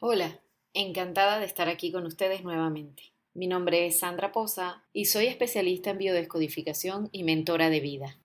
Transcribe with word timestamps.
Hola, 0.00 0.38
encantada 0.74 1.40
de 1.40 1.46
estar 1.46 1.68
aquí 1.68 1.90
con 1.90 2.06
ustedes 2.06 2.44
nuevamente. 2.44 3.02
Mi 3.34 3.48
nombre 3.48 3.84
es 3.84 3.98
Sandra 3.98 4.30
Poza 4.30 4.84
y 4.92 5.06
soy 5.06 5.26
especialista 5.26 5.90
en 5.90 5.98
biodescodificación 5.98 7.08
y 7.10 7.24
mentora 7.24 7.68
de 7.68 7.80
vida. 7.80 8.16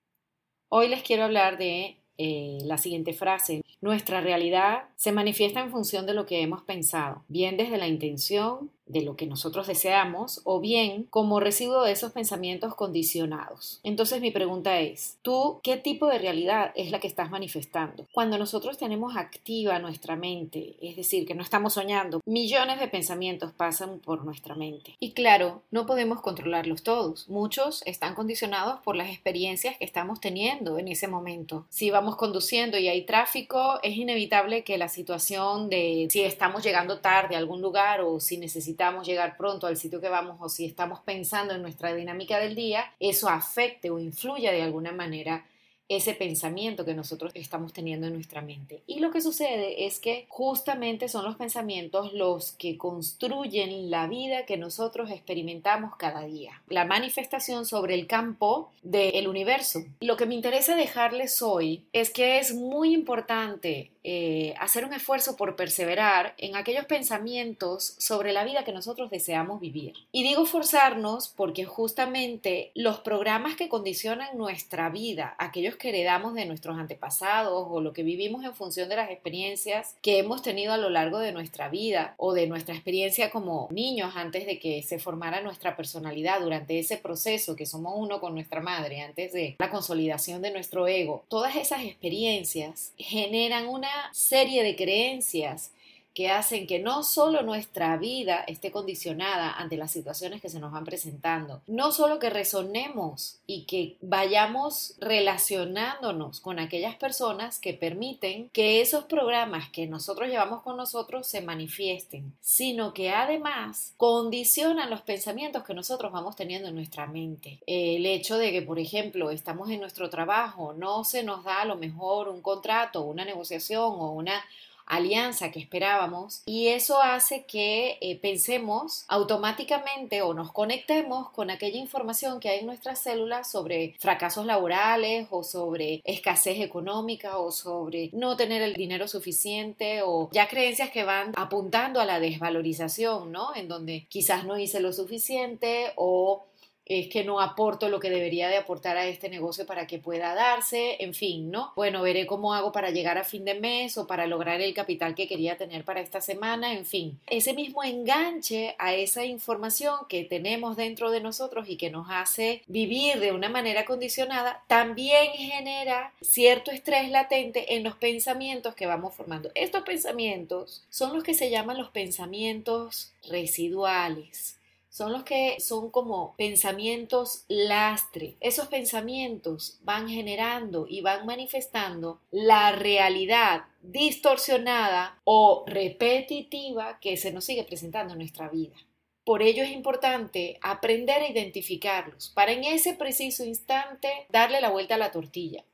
Hoy 0.68 0.86
les 0.86 1.02
quiero 1.02 1.24
hablar 1.24 1.58
de 1.58 1.96
eh, 2.16 2.58
la 2.62 2.78
siguiente 2.78 3.12
frase. 3.12 3.64
Nuestra 3.80 4.20
realidad 4.20 4.84
se 4.94 5.10
manifiesta 5.10 5.62
en 5.62 5.72
función 5.72 6.06
de 6.06 6.14
lo 6.14 6.26
que 6.26 6.42
hemos 6.42 6.62
pensado, 6.62 7.24
bien 7.26 7.56
desde 7.56 7.76
la 7.76 7.88
intención 7.88 8.70
de 8.94 9.02
lo 9.02 9.16
que 9.16 9.26
nosotros 9.26 9.66
deseamos 9.66 10.40
o 10.44 10.60
bien 10.60 11.02
como 11.10 11.40
residuo 11.40 11.82
de 11.82 11.92
esos 11.92 12.12
pensamientos 12.12 12.76
condicionados. 12.76 13.80
Entonces 13.82 14.20
mi 14.20 14.30
pregunta 14.30 14.78
es, 14.78 15.18
¿tú 15.20 15.58
qué 15.64 15.76
tipo 15.76 16.06
de 16.06 16.18
realidad 16.18 16.70
es 16.76 16.92
la 16.92 17.00
que 17.00 17.08
estás 17.08 17.30
manifestando? 17.30 18.06
Cuando 18.12 18.38
nosotros 18.38 18.78
tenemos 18.78 19.16
activa 19.16 19.80
nuestra 19.80 20.14
mente, 20.14 20.76
es 20.80 20.94
decir, 20.94 21.26
que 21.26 21.34
no 21.34 21.42
estamos 21.42 21.74
soñando, 21.74 22.20
millones 22.24 22.78
de 22.78 22.86
pensamientos 22.86 23.52
pasan 23.52 23.98
por 23.98 24.24
nuestra 24.24 24.54
mente. 24.54 24.94
Y 25.00 25.10
claro, 25.10 25.62
no 25.72 25.86
podemos 25.86 26.20
controlarlos 26.20 26.84
todos. 26.84 27.28
Muchos 27.28 27.82
están 27.86 28.14
condicionados 28.14 28.78
por 28.84 28.94
las 28.94 29.10
experiencias 29.10 29.76
que 29.76 29.84
estamos 29.84 30.20
teniendo 30.20 30.78
en 30.78 30.86
ese 30.86 31.08
momento. 31.08 31.66
Si 31.68 31.90
vamos 31.90 32.14
conduciendo 32.14 32.78
y 32.78 32.86
hay 32.86 33.02
tráfico, 33.02 33.80
es 33.82 33.96
inevitable 33.96 34.62
que 34.62 34.78
la 34.78 34.88
situación 34.88 35.68
de 35.68 36.06
si 36.10 36.22
estamos 36.22 36.62
llegando 36.62 37.00
tarde 37.00 37.34
a 37.34 37.38
algún 37.38 37.60
lugar 37.60 38.00
o 38.00 38.20
si 38.20 38.38
necesitamos 38.38 38.83
necesitamos 38.84 39.06
llegar 39.06 39.36
pronto 39.38 39.66
al 39.66 39.76
sitio 39.76 40.00
que 40.00 40.08
vamos 40.10 40.36
o 40.40 40.48
si 40.48 40.66
estamos 40.66 41.00
pensando 41.00 41.54
en 41.54 41.62
nuestra 41.62 41.94
dinámica 41.94 42.38
del 42.38 42.54
día, 42.54 42.92
eso 43.00 43.28
afecte 43.28 43.90
o 43.90 43.98
influya 43.98 44.52
de 44.52 44.62
alguna 44.62 44.92
manera 44.92 45.46
ese 45.88 46.14
pensamiento 46.14 46.84
que 46.84 46.94
nosotros 46.94 47.32
estamos 47.34 47.72
teniendo 47.72 48.06
en 48.06 48.14
nuestra 48.14 48.40
mente. 48.40 48.82
Y 48.86 49.00
lo 49.00 49.10
que 49.10 49.20
sucede 49.20 49.86
es 49.86 50.00
que 50.00 50.26
justamente 50.28 51.08
son 51.08 51.24
los 51.24 51.36
pensamientos 51.36 52.12
los 52.14 52.52
que 52.52 52.78
construyen 52.78 53.90
la 53.90 54.06
vida 54.06 54.46
que 54.46 54.56
nosotros 54.56 55.10
experimentamos 55.10 55.96
cada 55.96 56.24
día. 56.24 56.62
La 56.68 56.84
manifestación 56.86 57.66
sobre 57.66 57.94
el 57.94 58.06
campo 58.06 58.70
del 58.82 59.28
universo. 59.28 59.80
Lo 60.00 60.16
que 60.16 60.26
me 60.26 60.34
interesa 60.34 60.74
dejarles 60.74 61.42
hoy 61.42 61.84
es 61.92 62.10
que 62.10 62.38
es 62.38 62.54
muy 62.54 62.94
importante 62.94 63.90
eh, 64.04 64.54
hacer 64.60 64.84
un 64.84 64.92
esfuerzo 64.92 65.34
por 65.36 65.56
perseverar 65.56 66.34
en 66.36 66.56
aquellos 66.56 66.84
pensamientos 66.84 67.94
sobre 67.98 68.34
la 68.34 68.44
vida 68.44 68.62
que 68.62 68.72
nosotros 68.72 69.10
deseamos 69.10 69.60
vivir. 69.60 69.94
Y 70.12 70.22
digo 70.22 70.44
forzarnos 70.44 71.28
porque 71.28 71.64
justamente 71.64 72.70
los 72.74 73.00
programas 73.00 73.56
que 73.56 73.70
condicionan 73.70 74.36
nuestra 74.36 74.90
vida, 74.90 75.34
aquellos 75.38 75.76
que 75.76 75.88
heredamos 75.88 76.34
de 76.34 76.44
nuestros 76.44 76.78
antepasados 76.78 77.66
o 77.70 77.80
lo 77.80 77.94
que 77.94 78.02
vivimos 78.02 78.44
en 78.44 78.54
función 78.54 78.90
de 78.90 78.96
las 78.96 79.10
experiencias 79.10 79.96
que 80.02 80.18
hemos 80.18 80.42
tenido 80.42 80.74
a 80.74 80.78
lo 80.78 80.90
largo 80.90 81.18
de 81.18 81.32
nuestra 81.32 81.70
vida 81.70 82.14
o 82.18 82.34
de 82.34 82.46
nuestra 82.46 82.74
experiencia 82.74 83.30
como 83.30 83.68
niños 83.70 84.12
antes 84.16 84.44
de 84.44 84.58
que 84.58 84.82
se 84.82 84.98
formara 84.98 85.40
nuestra 85.40 85.76
personalidad 85.76 86.40
durante 86.40 86.78
ese 86.78 86.98
proceso 86.98 87.56
que 87.56 87.64
somos 87.64 87.94
uno 87.96 88.20
con 88.20 88.34
nuestra 88.34 88.60
madre, 88.60 89.00
antes 89.00 89.32
de 89.32 89.56
la 89.58 89.70
consolidación 89.70 90.42
de 90.42 90.50
nuestro 90.50 90.86
ego. 90.86 91.24
Todas 91.28 91.56
esas 91.56 91.84
experiencias 91.84 92.92
generan 92.98 93.66
una 93.66 93.93
serie 94.12 94.62
de 94.62 94.76
creencias 94.76 95.73
que 96.14 96.30
hacen 96.30 96.66
que 96.66 96.78
no 96.78 97.02
solo 97.02 97.42
nuestra 97.42 97.96
vida 97.96 98.44
esté 98.46 98.70
condicionada 98.70 99.52
ante 99.52 99.76
las 99.76 99.90
situaciones 99.90 100.40
que 100.40 100.48
se 100.48 100.60
nos 100.60 100.72
van 100.72 100.84
presentando, 100.84 101.60
no 101.66 101.90
solo 101.92 102.20
que 102.20 102.30
resonemos 102.30 103.38
y 103.46 103.64
que 103.64 103.96
vayamos 104.00 104.94
relacionándonos 105.00 106.40
con 106.40 106.60
aquellas 106.60 106.94
personas 106.94 107.58
que 107.58 107.74
permiten 107.74 108.48
que 108.50 108.80
esos 108.80 109.04
programas 109.04 109.68
que 109.70 109.86
nosotros 109.86 110.28
llevamos 110.28 110.62
con 110.62 110.76
nosotros 110.76 111.26
se 111.26 111.40
manifiesten, 111.40 112.32
sino 112.40 112.94
que 112.94 113.10
además 113.10 113.92
condicionan 113.96 114.90
los 114.90 115.00
pensamientos 115.00 115.64
que 115.64 115.74
nosotros 115.74 116.12
vamos 116.12 116.36
teniendo 116.36 116.68
en 116.68 116.76
nuestra 116.76 117.06
mente. 117.06 117.58
El 117.66 118.06
hecho 118.06 118.38
de 118.38 118.52
que, 118.52 118.62
por 118.62 118.78
ejemplo, 118.78 119.30
estamos 119.30 119.68
en 119.70 119.80
nuestro 119.80 120.08
trabajo, 120.10 120.72
no 120.74 121.02
se 121.02 121.24
nos 121.24 121.42
da 121.44 121.62
a 121.62 121.64
lo 121.64 121.76
mejor 121.76 122.28
un 122.28 122.40
contrato, 122.40 123.02
una 123.02 123.24
negociación 123.24 123.82
o 123.82 124.12
una 124.12 124.44
alianza 124.86 125.50
que 125.50 125.60
esperábamos 125.60 126.42
y 126.46 126.68
eso 126.68 127.00
hace 127.00 127.44
que 127.44 127.98
eh, 128.00 128.18
pensemos 128.20 129.04
automáticamente 129.08 130.22
o 130.22 130.34
nos 130.34 130.52
conectemos 130.52 131.30
con 131.30 131.50
aquella 131.50 131.78
información 131.78 132.40
que 132.40 132.48
hay 132.48 132.60
en 132.60 132.66
nuestras 132.66 133.02
células 133.02 133.50
sobre 133.50 133.94
fracasos 133.98 134.46
laborales 134.46 135.26
o 135.30 135.42
sobre 135.42 136.00
escasez 136.04 136.60
económica 136.60 137.38
o 137.38 137.50
sobre 137.50 138.10
no 138.12 138.36
tener 138.36 138.62
el 138.62 138.74
dinero 138.74 139.08
suficiente 139.08 140.02
o 140.04 140.28
ya 140.32 140.48
creencias 140.48 140.90
que 140.90 141.04
van 141.04 141.32
apuntando 141.36 142.00
a 142.00 142.04
la 142.04 142.20
desvalorización, 142.20 143.32
¿no? 143.32 143.54
En 143.54 143.68
donde 143.68 144.06
quizás 144.08 144.44
no 144.44 144.58
hice 144.58 144.80
lo 144.80 144.92
suficiente 144.92 145.92
o 145.96 146.46
es 146.86 147.08
que 147.08 147.24
no 147.24 147.40
aporto 147.40 147.88
lo 147.88 148.00
que 148.00 148.10
debería 148.10 148.48
de 148.48 148.56
aportar 148.56 148.96
a 148.96 149.06
este 149.06 149.28
negocio 149.28 149.66
para 149.66 149.86
que 149.86 149.98
pueda 149.98 150.34
darse, 150.34 151.02
en 151.02 151.14
fin, 151.14 151.50
¿no? 151.50 151.72
Bueno, 151.76 152.02
veré 152.02 152.26
cómo 152.26 152.54
hago 152.54 152.72
para 152.72 152.90
llegar 152.90 153.18
a 153.18 153.24
fin 153.24 153.44
de 153.44 153.54
mes 153.54 153.96
o 153.96 154.06
para 154.06 154.26
lograr 154.26 154.60
el 154.60 154.74
capital 154.74 155.14
que 155.14 155.28
quería 155.28 155.56
tener 155.56 155.84
para 155.84 156.00
esta 156.00 156.20
semana, 156.20 156.74
en 156.74 156.84
fin. 156.84 157.18
Ese 157.26 157.54
mismo 157.54 157.82
enganche 157.82 158.74
a 158.78 158.94
esa 158.94 159.24
información 159.24 159.96
que 160.08 160.24
tenemos 160.24 160.76
dentro 160.76 161.10
de 161.10 161.20
nosotros 161.20 161.68
y 161.68 161.76
que 161.76 161.90
nos 161.90 162.08
hace 162.10 162.62
vivir 162.66 163.18
de 163.20 163.32
una 163.32 163.48
manera 163.48 163.84
condicionada, 163.84 164.62
también 164.66 165.32
genera 165.32 166.12
cierto 166.20 166.70
estrés 166.70 167.10
latente 167.10 167.76
en 167.76 167.84
los 167.84 167.96
pensamientos 167.96 168.74
que 168.74 168.86
vamos 168.86 169.14
formando. 169.14 169.50
Estos 169.54 169.82
pensamientos 169.82 170.82
son 170.90 171.14
los 171.14 171.24
que 171.24 171.34
se 171.34 171.50
llaman 171.50 171.78
los 171.78 171.90
pensamientos 171.90 173.12
residuales 173.28 174.56
son 174.94 175.12
los 175.12 175.24
que 175.24 175.58
son 175.58 175.90
como 175.90 176.36
pensamientos 176.36 177.46
lastre. 177.48 178.36
Esos 178.38 178.68
pensamientos 178.68 179.80
van 179.82 180.08
generando 180.08 180.86
y 180.88 181.00
van 181.00 181.26
manifestando 181.26 182.20
la 182.30 182.70
realidad 182.70 183.64
distorsionada 183.82 185.18
o 185.24 185.64
repetitiva 185.66 187.00
que 187.00 187.16
se 187.16 187.32
nos 187.32 187.44
sigue 187.44 187.64
presentando 187.64 188.12
en 188.12 188.20
nuestra 188.20 188.48
vida. 188.48 188.76
Por 189.24 189.42
ello 189.42 189.64
es 189.64 189.72
importante 189.72 190.60
aprender 190.62 191.22
a 191.22 191.28
identificarlos 191.28 192.28
para 192.28 192.52
en 192.52 192.62
ese 192.62 192.94
preciso 192.94 193.44
instante 193.44 194.08
darle 194.28 194.60
la 194.60 194.70
vuelta 194.70 194.94
a 194.94 194.98
la 194.98 195.10
tortilla 195.10 195.64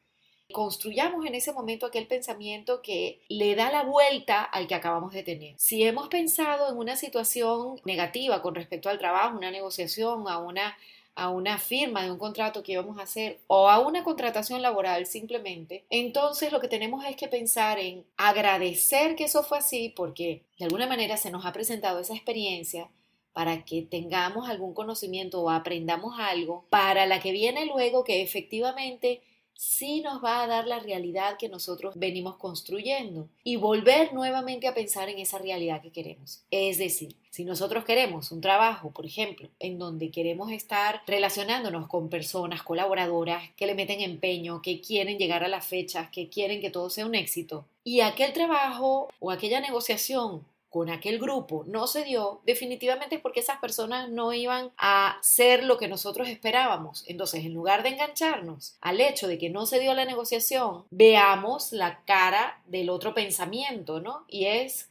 construyamos 0.50 1.26
en 1.26 1.34
ese 1.34 1.52
momento 1.52 1.86
aquel 1.86 2.06
pensamiento 2.06 2.82
que 2.82 3.20
le 3.28 3.54
da 3.54 3.70
la 3.70 3.82
vuelta 3.82 4.42
al 4.42 4.66
que 4.66 4.74
acabamos 4.74 5.12
de 5.12 5.22
tener. 5.22 5.54
Si 5.58 5.82
hemos 5.84 6.08
pensado 6.08 6.70
en 6.70 6.76
una 6.76 6.96
situación 6.96 7.80
negativa 7.84 8.42
con 8.42 8.54
respecto 8.54 8.88
al 8.88 8.98
trabajo, 8.98 9.36
una 9.36 9.50
negociación, 9.50 10.28
a 10.28 10.38
una 10.38 10.76
a 11.14 11.28
una 11.28 11.58
firma 11.58 12.02
de 12.02 12.10
un 12.10 12.18
contrato 12.18 12.62
que 12.62 12.72
íbamos 12.72 12.98
a 12.98 13.02
hacer 13.02 13.40
o 13.46 13.68
a 13.68 13.80
una 13.80 14.04
contratación 14.04 14.62
laboral 14.62 15.06
simplemente, 15.06 15.84
entonces 15.90 16.52
lo 16.52 16.60
que 16.60 16.68
tenemos 16.68 17.04
es 17.04 17.16
que 17.16 17.28
pensar 17.28 17.78
en 17.78 18.04
agradecer 18.16 19.16
que 19.16 19.24
eso 19.24 19.42
fue 19.42 19.58
así 19.58 19.92
porque 19.94 20.42
de 20.58 20.64
alguna 20.64 20.86
manera 20.86 21.16
se 21.16 21.30
nos 21.30 21.44
ha 21.44 21.52
presentado 21.52 22.00
esa 22.00 22.14
experiencia 22.14 22.88
para 23.32 23.64
que 23.64 23.82
tengamos 23.82 24.48
algún 24.48 24.74
conocimiento 24.74 25.40
o 25.40 25.50
aprendamos 25.50 26.18
algo 26.18 26.64
para 26.70 27.06
la 27.06 27.20
que 27.20 27.32
viene 27.32 27.66
luego 27.66 28.02
que 28.02 28.22
efectivamente 28.22 29.20
sí 29.60 30.00
nos 30.00 30.24
va 30.24 30.42
a 30.42 30.46
dar 30.46 30.66
la 30.66 30.78
realidad 30.78 31.36
que 31.38 31.50
nosotros 31.50 31.92
venimos 31.94 32.36
construyendo 32.36 33.28
y 33.44 33.56
volver 33.56 34.14
nuevamente 34.14 34.66
a 34.66 34.72
pensar 34.72 35.10
en 35.10 35.18
esa 35.18 35.36
realidad 35.36 35.82
que 35.82 35.92
queremos. 35.92 36.42
Es 36.50 36.78
decir, 36.78 37.14
si 37.28 37.44
nosotros 37.44 37.84
queremos 37.84 38.32
un 38.32 38.40
trabajo, 38.40 38.90
por 38.90 39.04
ejemplo, 39.04 39.50
en 39.58 39.78
donde 39.78 40.10
queremos 40.10 40.50
estar 40.50 41.02
relacionándonos 41.06 41.88
con 41.88 42.08
personas 42.08 42.62
colaboradoras 42.62 43.50
que 43.54 43.66
le 43.66 43.74
meten 43.74 44.00
empeño, 44.00 44.62
que 44.62 44.80
quieren 44.80 45.18
llegar 45.18 45.44
a 45.44 45.48
las 45.48 45.66
fechas, 45.66 46.08
que 46.08 46.30
quieren 46.30 46.62
que 46.62 46.70
todo 46.70 46.88
sea 46.88 47.04
un 47.04 47.14
éxito, 47.14 47.66
y 47.84 48.00
aquel 48.00 48.32
trabajo 48.32 49.10
o 49.20 49.30
aquella 49.30 49.60
negociación 49.60 50.42
con 50.70 50.88
aquel 50.88 51.18
grupo 51.18 51.64
no 51.66 51.86
se 51.86 52.04
dio, 52.04 52.40
definitivamente 52.46 53.16
es 53.16 53.20
porque 53.20 53.40
esas 53.40 53.58
personas 53.58 54.08
no 54.08 54.32
iban 54.32 54.70
a 54.78 55.18
ser 55.20 55.64
lo 55.64 55.78
que 55.78 55.88
nosotros 55.88 56.28
esperábamos. 56.28 57.04
Entonces, 57.08 57.44
en 57.44 57.54
lugar 57.54 57.82
de 57.82 57.90
engancharnos 57.90 58.76
al 58.80 59.00
hecho 59.00 59.26
de 59.26 59.36
que 59.36 59.50
no 59.50 59.66
se 59.66 59.80
dio 59.80 59.94
la 59.94 60.04
negociación, 60.04 60.84
veamos 60.90 61.72
la 61.72 62.04
cara 62.04 62.62
del 62.66 62.88
otro 62.88 63.14
pensamiento, 63.14 64.00
¿no? 64.00 64.24
Y 64.28 64.46
es, 64.46 64.88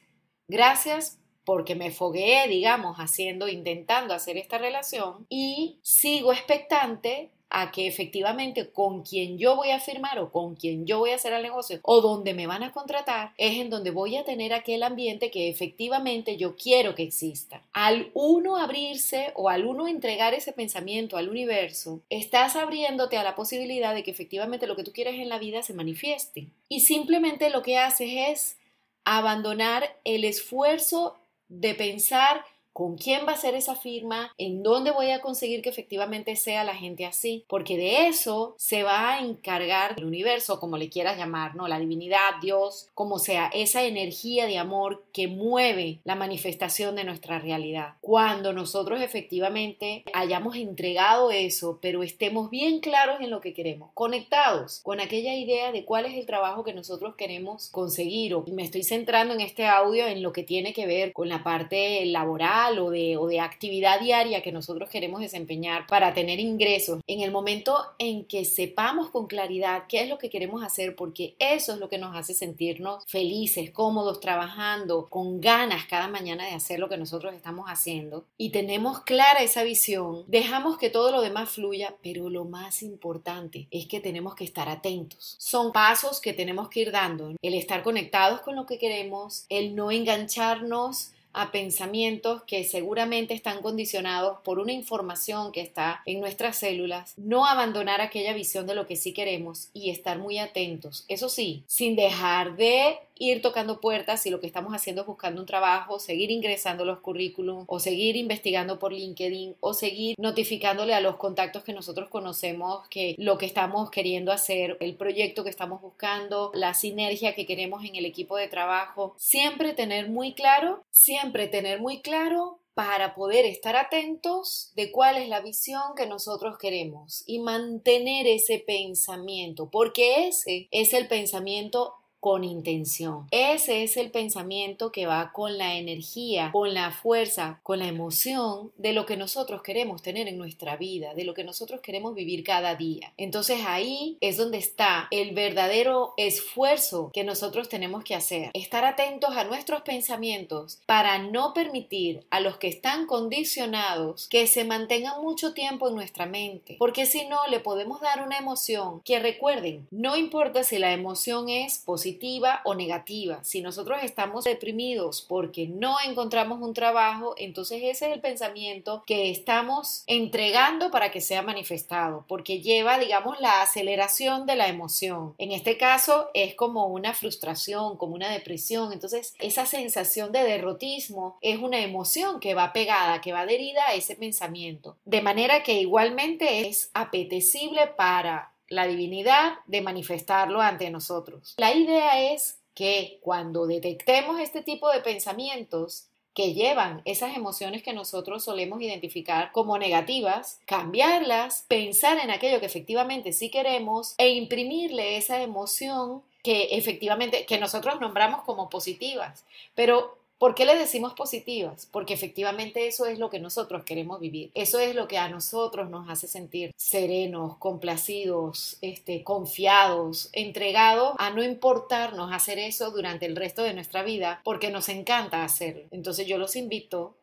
gracias 0.47 1.18
porque 1.49 1.73
me 1.73 1.89
fogueé, 1.89 2.47
digamos, 2.47 2.97
haciendo, 2.97 3.47
intentando 3.47 4.13
hacer 4.13 4.37
esta 4.37 4.59
relación 4.59 5.25
y 5.29 5.79
sigo 5.81 6.31
expectante 6.31 7.31
a 7.49 7.71
que 7.71 7.87
efectivamente 7.87 8.69
con 8.69 9.01
quien 9.01 9.39
yo 9.39 9.55
voy 9.55 9.71
a 9.71 9.79
firmar 9.79 10.19
o 10.19 10.31
con 10.31 10.53
quien 10.55 10.85
yo 10.85 10.99
voy 10.99 11.09
a 11.09 11.15
hacer 11.15 11.33
el 11.33 11.41
negocio 11.41 11.79
o 11.81 12.01
donde 12.01 12.35
me 12.35 12.45
van 12.45 12.61
a 12.61 12.71
contratar 12.71 13.33
es 13.37 13.57
en 13.57 13.71
donde 13.71 13.89
voy 13.89 14.15
a 14.15 14.25
tener 14.25 14.53
aquel 14.53 14.83
ambiente 14.83 15.31
que 15.31 15.49
efectivamente 15.49 16.37
yo 16.37 16.55
quiero 16.55 16.93
que 16.93 17.01
exista. 17.01 17.63
Al 17.73 18.11
uno 18.13 18.57
abrirse 18.57 19.31
o 19.33 19.49
al 19.49 19.65
uno 19.65 19.87
entregar 19.87 20.35
ese 20.35 20.53
pensamiento 20.53 21.17
al 21.17 21.29
universo, 21.29 22.03
estás 22.11 22.57
abriéndote 22.57 23.17
a 23.17 23.23
la 23.23 23.33
posibilidad 23.33 23.95
de 23.95 24.03
que 24.03 24.11
efectivamente 24.11 24.67
lo 24.67 24.75
que 24.75 24.83
tú 24.83 24.91
quieres 24.91 25.15
en 25.15 25.29
la 25.29 25.39
vida 25.39 25.63
se 25.63 25.73
manifieste. 25.73 26.49
Y 26.67 26.81
simplemente 26.81 27.49
lo 27.49 27.63
que 27.63 27.79
haces 27.79 28.09
es 28.13 28.57
abandonar 29.03 29.97
el 30.03 30.23
esfuerzo 30.23 31.15
de 31.49 31.73
pensar 31.73 32.45
con 32.73 32.97
quién 32.97 33.27
va 33.27 33.33
a 33.33 33.37
ser 33.37 33.55
esa 33.55 33.75
firma, 33.75 34.33
en 34.37 34.63
dónde 34.63 34.91
voy 34.91 35.11
a 35.11 35.21
conseguir 35.21 35.61
que 35.61 35.69
efectivamente 35.69 36.35
sea 36.35 36.63
la 36.63 36.75
gente 36.75 37.05
así, 37.05 37.43
porque 37.47 37.77
de 37.77 38.07
eso 38.07 38.55
se 38.57 38.83
va 38.83 39.13
a 39.13 39.19
encargar 39.19 39.95
el 39.97 40.05
universo, 40.05 40.59
como 40.59 40.77
le 40.77 40.89
quieras 40.89 41.17
llamar, 41.17 41.55
¿no? 41.55 41.67
La 41.67 41.79
divinidad, 41.79 42.35
Dios, 42.41 42.87
como 42.93 43.19
sea, 43.19 43.49
esa 43.53 43.83
energía 43.83 44.45
de 44.45 44.57
amor 44.57 45.03
que 45.13 45.27
mueve 45.27 45.99
la 46.03 46.15
manifestación 46.15 46.95
de 46.95 47.03
nuestra 47.03 47.39
realidad. 47.39 47.95
Cuando 48.01 48.53
nosotros 48.53 49.01
efectivamente 49.01 50.03
hayamos 50.13 50.55
entregado 50.55 51.31
eso, 51.31 51.79
pero 51.81 52.03
estemos 52.03 52.49
bien 52.49 52.79
claros 52.79 53.21
en 53.21 53.29
lo 53.29 53.41
que 53.41 53.53
queremos, 53.53 53.91
conectados 53.93 54.79
con 54.83 54.99
aquella 54.99 55.33
idea 55.33 55.71
de 55.71 55.85
cuál 55.85 56.05
es 56.05 56.13
el 56.13 56.25
trabajo 56.25 56.63
que 56.63 56.73
nosotros 56.73 57.15
queremos 57.15 57.69
conseguir, 57.69 58.33
o 58.33 58.45
me 58.51 58.63
estoy 58.63 58.83
centrando 58.83 59.33
en 59.33 59.41
este 59.41 59.65
audio 59.65 60.07
en 60.07 60.23
lo 60.23 60.33
que 60.33 60.43
tiene 60.43 60.73
que 60.73 60.87
ver 60.87 61.13
con 61.13 61.29
la 61.29 61.43
parte 61.43 62.05
laboral, 62.05 62.58
o 62.77 63.27
de, 63.27 63.39
actividad 63.39 64.01
diaria 64.01 64.43
que 64.43 64.51
nosotros 64.51 64.89
queremos 64.89 65.21
desempeñar 65.21 65.87
para 65.87 66.13
tener 66.13 66.39
ingresos, 66.39 66.99
en 67.07 67.21
el 67.21 67.31
momento 67.31 67.77
en 67.97 68.25
que 68.25 68.43
sepamos 68.43 69.09
con 69.09 69.27
claridad 69.27 69.83
qué 69.87 70.01
es 70.01 70.09
lo 70.09 70.17
que 70.17 70.29
queremos 70.29 70.61
hacer, 70.61 70.95
porque 70.95 71.35
eso 71.39 71.73
es 71.73 71.79
lo 71.79 71.87
que 71.87 71.97
nos 71.97 72.15
hace 72.15 72.33
sentirnos 72.33 73.05
felices, 73.07 73.71
cómodos, 73.71 74.19
trabajando, 74.19 75.07
con 75.09 75.39
ganas 75.39 75.85
cada 75.85 76.09
mañana 76.09 76.45
de 76.45 76.53
hacer 76.53 76.79
lo 76.79 76.89
que 76.89 76.97
nosotros 76.97 77.33
estamos 77.33 77.67
haciendo, 77.67 78.25
y 78.37 78.49
tenemos 78.49 79.01
clara 79.01 79.41
esa 79.41 79.63
visión, 79.63 80.25
dejamos 80.27 80.77
que 80.77 80.89
todo 80.89 81.11
lo 81.11 81.21
demás 81.21 81.51
fluya, 81.51 81.95
pero 82.03 82.29
lo 82.29 82.43
más 82.43 82.83
importante 82.83 83.67
es 83.71 83.87
que 83.87 84.01
tenemos 84.01 84.35
que 84.35 84.43
estar 84.43 84.67
atentos. 84.67 85.35
Son 85.39 85.71
pasos 85.71 86.19
que 86.19 86.33
tenemos 86.33 86.69
que 86.69 86.81
ir 86.81 86.91
dando, 86.91 87.33
el 87.41 87.53
estar 87.53 87.83
conectados 87.83 88.41
con 88.41 88.55
lo 88.55 88.65
que 88.65 88.77
queremos, 88.77 89.45
el 89.49 89.75
no 89.75 89.91
engancharnos 89.91 91.13
a 91.33 91.51
pensamientos 91.51 92.43
que 92.43 92.63
seguramente 92.63 93.33
están 93.33 93.61
condicionados 93.61 94.39
por 94.43 94.59
una 94.59 94.71
información 94.71 95.51
que 95.51 95.61
está 95.61 96.01
en 96.05 96.19
nuestras 96.19 96.57
células, 96.57 97.13
no 97.17 97.45
abandonar 97.45 98.01
aquella 98.01 98.33
visión 98.33 98.65
de 98.67 98.75
lo 98.75 98.87
que 98.87 98.95
sí 98.95 99.13
queremos 99.13 99.69
y 99.73 99.89
estar 99.89 100.17
muy 100.17 100.37
atentos. 100.37 101.05
Eso 101.07 101.29
sí, 101.29 101.63
sin 101.67 101.95
dejar 101.95 102.55
de 102.55 102.97
ir 103.19 103.41
tocando 103.41 103.79
puertas 103.79 104.21
si 104.21 104.31
lo 104.31 104.39
que 104.39 104.47
estamos 104.47 104.73
haciendo 104.73 105.01
es 105.01 105.07
buscando 105.07 105.41
un 105.41 105.45
trabajo, 105.45 105.99
seguir 105.99 106.31
ingresando 106.31 106.85
los 106.85 106.99
currículums 107.01 107.65
o 107.67 107.79
seguir 107.79 108.15
investigando 108.15 108.79
por 108.79 108.93
LinkedIn 108.93 109.57
o 109.59 109.73
seguir 109.73 110.15
notificándole 110.17 110.93
a 110.93 111.01
los 111.01 111.17
contactos 111.17 111.63
que 111.63 111.73
nosotros 111.73 112.09
conocemos 112.09 112.87
que 112.89 113.15
lo 113.17 113.37
que 113.37 113.45
estamos 113.45 113.91
queriendo 113.91 114.31
hacer, 114.31 114.77
el 114.79 114.95
proyecto 114.95 115.43
que 115.43 115.49
estamos 115.49 115.81
buscando, 115.81 116.51
la 116.53 116.73
sinergia 116.73 117.35
que 117.35 117.45
queremos 117.45 117.83
en 117.83 117.95
el 117.95 118.05
equipo 118.05 118.37
de 118.37 118.47
trabajo, 118.47 119.13
siempre 119.17 119.73
tener 119.73 120.09
muy 120.09 120.33
claro, 120.33 120.83
siempre 120.89 121.47
tener 121.47 121.81
muy 121.81 122.01
claro 122.01 122.59
para 122.79 123.13
poder 123.13 123.45
estar 123.45 123.75
atentos 123.75 124.71
de 124.77 124.89
cuál 124.89 125.17
es 125.17 125.27
la 125.27 125.41
visión 125.41 125.81
que 125.97 126.05
nosotros 126.05 126.57
queremos 126.57 127.23
y 127.25 127.39
mantener 127.39 128.25
ese 128.25 128.59
pensamiento, 128.59 129.69
porque 129.69 130.29
ese 130.29 130.69
es 130.71 130.93
el 130.93 131.09
pensamiento 131.09 131.95
con 132.19 132.43
intención. 132.43 133.27
Ese 133.31 133.83
es 133.83 133.97
el 133.97 134.11
pensamiento 134.11 134.91
que 134.91 135.05
va 135.05 135.31
con 135.31 135.57
la 135.57 135.75
energía, 135.75 136.51
con 136.51 136.73
la 136.73 136.91
fuerza, 136.91 137.59
con 137.63 137.79
la 137.79 137.87
emoción 137.87 138.71
de 138.77 138.93
lo 138.93 139.05
que 139.05 139.17
nosotros 139.17 139.61
queremos 139.61 140.01
tener 140.01 140.27
en 140.27 140.37
nuestra 140.37 140.77
vida, 140.77 141.13
de 141.13 141.23
lo 141.23 141.33
que 141.33 141.43
nosotros 141.43 141.81
queremos 141.81 142.15
vivir 142.15 142.43
cada 142.43 142.75
día. 142.75 143.13
Entonces 143.17 143.61
ahí 143.65 144.17
es 144.21 144.37
donde 144.37 144.57
está 144.57 145.07
el 145.11 145.33
verdadero 145.33 146.13
esfuerzo 146.17 147.11
que 147.13 147.23
nosotros 147.23 147.69
tenemos 147.69 148.03
que 148.03 148.15
hacer. 148.15 148.51
Estar 148.53 148.85
atentos 148.85 149.35
a 149.35 149.43
nuestros 149.43 149.81
pensamientos 149.81 150.79
para 150.85 151.19
no 151.19 151.53
permitir 151.53 152.25
a 152.29 152.39
los 152.39 152.57
que 152.57 152.67
están 152.67 153.05
condicionados 153.05 154.27
que 154.27 154.47
se 154.47 154.63
mantengan 154.63 155.21
mucho 155.21 155.53
tiempo 155.53 155.87
en 155.87 155.95
nuestra 155.95 156.25
mente. 156.25 156.75
Porque 156.79 157.05
si 157.05 157.25
no, 157.25 157.47
le 157.47 157.59
podemos 157.59 158.01
dar 158.01 158.23
una 158.23 158.37
emoción 158.37 159.01
que 159.03 159.19
recuerden, 159.19 159.87
no 159.91 160.17
importa 160.17 160.63
si 160.63 160.77
la 160.79 160.93
emoción 160.93 161.49
es 161.49 161.79
positiva, 161.79 162.08
positiva 162.09 162.61
o 162.65 162.73
negativa. 162.73 163.43
Si 163.43 163.61
nosotros 163.61 163.99
estamos 164.01 164.45
deprimidos 164.45 165.21
porque 165.21 165.67
no 165.67 165.97
encontramos 166.03 166.59
un 166.59 166.73
trabajo, 166.73 167.35
entonces 167.37 167.81
ese 167.83 168.07
es 168.07 168.13
el 168.13 168.19
pensamiento 168.19 169.03
que 169.05 169.29
estamos 169.29 170.03
entregando 170.07 170.89
para 170.89 171.11
que 171.11 171.21
sea 171.21 171.43
manifestado, 171.43 172.25
porque 172.27 172.61
lleva, 172.61 172.97
digamos, 172.97 173.39
la 173.39 173.61
aceleración 173.61 174.47
de 174.47 174.55
la 174.55 174.67
emoción. 174.67 175.35
En 175.37 175.51
este 175.51 175.77
caso 175.77 176.29
es 176.33 176.55
como 176.55 176.87
una 176.87 177.13
frustración, 177.13 177.97
como 177.97 178.15
una 178.15 178.31
depresión. 178.31 178.91
Entonces, 178.91 179.35
esa 179.39 179.67
sensación 179.67 180.31
de 180.31 180.43
derrotismo 180.43 181.37
es 181.41 181.59
una 181.59 181.79
emoción 181.79 182.39
que 182.39 182.55
va 182.55 182.73
pegada, 182.73 183.21
que 183.21 183.33
va 183.33 183.41
adherida 183.41 183.87
a 183.87 183.93
ese 183.93 184.15
pensamiento. 184.15 184.97
De 185.05 185.21
manera 185.21 185.61
que 185.61 185.79
igualmente 185.79 186.67
es 186.67 186.89
apetecible 186.93 187.85
para 187.87 188.51
la 188.69 188.87
divinidad 188.87 189.53
de 189.67 189.81
manifestarlo 189.81 190.61
ante 190.61 190.89
nosotros. 190.89 191.55
La 191.57 191.73
idea 191.73 192.33
es 192.33 192.59
que 192.75 193.19
cuando 193.21 193.67
detectemos 193.67 194.39
este 194.39 194.61
tipo 194.61 194.89
de 194.89 195.01
pensamientos 195.01 196.05
que 196.33 196.53
llevan 196.53 197.01
esas 197.05 197.35
emociones 197.35 197.83
que 197.83 197.91
nosotros 197.91 198.45
solemos 198.45 198.81
identificar 198.81 199.51
como 199.51 199.77
negativas, 199.77 200.59
cambiarlas, 200.65 201.65
pensar 201.67 202.17
en 202.19 202.31
aquello 202.31 202.59
que 202.59 202.67
efectivamente 202.67 203.33
sí 203.33 203.49
queremos 203.49 204.15
e 204.17 204.29
imprimirle 204.29 205.17
esa 205.17 205.41
emoción 205.41 206.21
que 206.43 206.69
efectivamente 206.77 207.45
que 207.45 207.59
nosotros 207.59 207.99
nombramos 207.99 208.43
como 208.43 208.69
positivas, 208.69 209.43
pero 209.75 210.18
¿Por 210.39 210.55
qué 210.55 210.63
le 210.65 210.77
decimos 210.77 211.13
positivas? 211.15 211.85
Porque 211.91 212.13
efectivamente 212.13 212.87
eso 212.87 213.05
es 213.05 213.19
lo 213.19 213.29
que 213.29 213.39
nosotros 213.39 213.83
queremos 213.83 214.21
vivir. 214.21 214.51
Eso 214.53 214.79
es 214.79 214.95
lo 214.95 215.05
que 215.09 215.17
a 215.17 215.27
nosotros 215.27 215.89
nos 215.89 216.09
hace 216.09 216.27
sentir 216.27 216.71
serenos, 216.77 217.57
complacidos, 217.57 218.77
este, 218.79 219.25
confiados, 219.25 220.29
entregados 220.31 221.15
a 221.17 221.31
no 221.31 221.43
importarnos 221.43 222.31
hacer 222.31 222.57
eso 222.57 222.89
durante 222.91 223.25
el 223.25 223.35
resto 223.35 223.63
de 223.63 223.73
nuestra 223.73 224.01
vida 224.01 224.39
porque 224.45 224.71
nos 224.71 224.87
encanta 224.87 225.43
hacerlo. 225.43 225.83
Entonces 225.91 226.25
yo 226.25 226.37
los 226.37 226.55
invito 226.55 227.15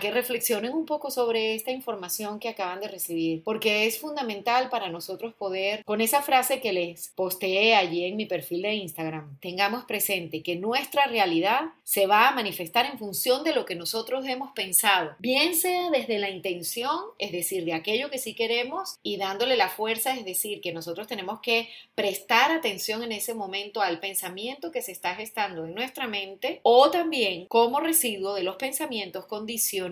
que 0.00 0.10
reflexionen 0.10 0.72
un 0.72 0.86
poco 0.86 1.10
sobre 1.10 1.54
esta 1.54 1.70
información 1.70 2.38
que 2.38 2.48
acaban 2.48 2.80
de 2.80 2.88
recibir, 2.88 3.42
porque 3.44 3.86
es 3.86 3.98
fundamental 3.98 4.68
para 4.70 4.88
nosotros 4.88 5.34
poder, 5.34 5.84
con 5.84 6.00
esa 6.00 6.22
frase 6.22 6.60
que 6.60 6.72
les 6.72 7.08
posteé 7.14 7.74
allí 7.74 8.04
en 8.04 8.16
mi 8.16 8.26
perfil 8.26 8.62
de 8.62 8.74
Instagram, 8.74 9.38
tengamos 9.40 9.84
presente 9.84 10.42
que 10.42 10.56
nuestra 10.56 11.06
realidad 11.06 11.60
se 11.82 12.06
va 12.06 12.28
a 12.28 12.34
manifestar 12.34 12.86
en 12.86 12.98
función 12.98 13.44
de 13.44 13.54
lo 13.54 13.64
que 13.64 13.74
nosotros 13.74 14.26
hemos 14.26 14.52
pensado, 14.52 15.14
bien 15.18 15.54
sea 15.54 15.90
desde 15.90 16.18
la 16.18 16.30
intención, 16.30 16.96
es 17.18 17.32
decir, 17.32 17.64
de 17.64 17.74
aquello 17.74 18.10
que 18.10 18.18
sí 18.18 18.34
queremos, 18.34 18.98
y 19.02 19.16
dándole 19.16 19.56
la 19.56 19.68
fuerza, 19.68 20.16
es 20.16 20.24
decir, 20.24 20.60
que 20.60 20.72
nosotros 20.72 21.06
tenemos 21.06 21.40
que 21.40 21.68
prestar 21.94 22.50
atención 22.50 23.02
en 23.02 23.12
ese 23.12 23.34
momento 23.34 23.82
al 23.82 24.00
pensamiento 24.00 24.70
que 24.70 24.82
se 24.82 24.92
está 24.92 25.14
gestando 25.14 25.64
en 25.64 25.74
nuestra 25.74 26.06
mente, 26.06 26.60
o 26.62 26.90
también 26.90 27.46
como 27.46 27.80
residuo 27.80 28.34
de 28.34 28.42
los 28.42 28.56
pensamientos 28.56 29.26
condicionados 29.26 29.83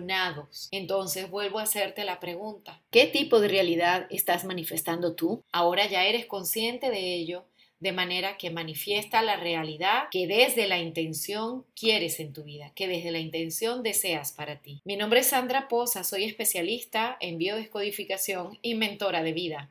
entonces 0.71 1.29
vuelvo 1.29 1.59
a 1.59 1.63
hacerte 1.63 2.03
la 2.03 2.19
pregunta, 2.19 2.81
¿qué 2.91 3.07
tipo 3.07 3.39
de 3.39 3.47
realidad 3.47 4.07
estás 4.09 4.45
manifestando 4.45 5.15
tú? 5.15 5.43
Ahora 5.51 5.87
ya 5.87 6.05
eres 6.05 6.25
consciente 6.25 6.89
de 6.89 7.15
ello, 7.15 7.45
de 7.83 7.91
manera 7.91 8.37
que 8.37 8.49
manifiesta 8.49 9.21
la 9.21 9.35
realidad 9.35 10.03
que 10.09 10.25
desde 10.25 10.67
la 10.67 10.79
intención 10.79 11.65
quieres 11.75 12.21
en 12.21 12.31
tu 12.31 12.43
vida, 12.43 12.71
que 12.75 12.87
desde 12.87 13.11
la 13.11 13.19
intención 13.19 13.83
deseas 13.83 14.31
para 14.31 14.61
ti. 14.61 14.81
Mi 14.85 14.95
nombre 14.95 15.19
es 15.19 15.27
Sandra 15.27 15.67
Poza, 15.67 16.05
soy 16.05 16.23
especialista 16.23 17.17
en 17.19 17.37
biodescodificación 17.37 18.57
y 18.61 18.75
mentora 18.75 19.21
de 19.21 19.33
vida. 19.33 19.69